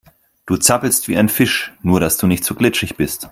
Du 0.47 0.57
zappelst 0.57 1.07
wie 1.09 1.15
ein 1.15 1.29
Fisch, 1.29 1.71
nur 1.83 1.99
dass 1.99 2.17
du 2.17 2.25
nicht 2.25 2.43
so 2.43 2.55
glitschig 2.55 2.95
bist. 2.97 3.29